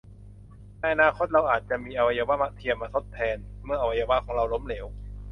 [0.79, 4.85] ในอนาคต เราอาจจะมีอวัยวะเทียมมาทดแทนเมื่ออวัยวะของเราล้มเหลว